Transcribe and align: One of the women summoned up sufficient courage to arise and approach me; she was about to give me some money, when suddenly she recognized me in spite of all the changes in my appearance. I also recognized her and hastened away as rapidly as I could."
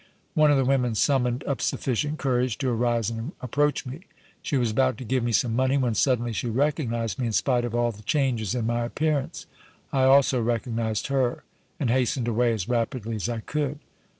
One 0.33 0.49
of 0.49 0.57
the 0.57 0.65
women 0.65 0.95
summoned 0.95 1.43
up 1.45 1.61
sufficient 1.61 2.17
courage 2.17 2.57
to 2.57 2.69
arise 2.69 3.11
and 3.11 3.33
approach 3.39 3.85
me; 3.85 3.99
she 4.41 4.57
was 4.57 4.71
about 4.71 4.97
to 4.97 5.03
give 5.03 5.23
me 5.23 5.31
some 5.31 5.55
money, 5.55 5.77
when 5.77 5.93
suddenly 5.93 6.33
she 6.33 6.49
recognized 6.49 7.19
me 7.19 7.27
in 7.27 7.31
spite 7.33 7.65
of 7.65 7.75
all 7.75 7.91
the 7.91 8.01
changes 8.01 8.55
in 8.55 8.65
my 8.65 8.83
appearance. 8.83 9.45
I 9.93 10.05
also 10.05 10.41
recognized 10.41 11.05
her 11.09 11.43
and 11.79 11.91
hastened 11.91 12.27
away 12.27 12.51
as 12.51 12.67
rapidly 12.67 13.15
as 13.15 13.29
I 13.29 13.41
could." 13.41 13.77